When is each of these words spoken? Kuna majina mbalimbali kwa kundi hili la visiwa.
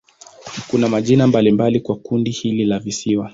Kuna 0.67 0.89
majina 0.89 1.27
mbalimbali 1.27 1.79
kwa 1.79 1.95
kundi 1.95 2.31
hili 2.31 2.65
la 2.65 2.79
visiwa. 2.79 3.29